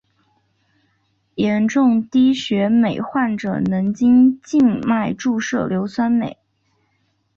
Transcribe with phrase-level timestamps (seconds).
[1.35, 6.37] 严重低血镁患者能经静脉注射硫酸镁。